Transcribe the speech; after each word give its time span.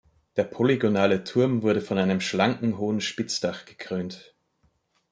Der 0.35 0.45
polygonale 0.45 1.23
Turm 1.25 1.61
wurde 1.61 1.79
von 1.79 1.99
einem 1.99 2.21
schlanken 2.21 2.79
hohen 2.79 3.01
Spitzdach 3.01 3.65
gekrönt. 3.65 4.33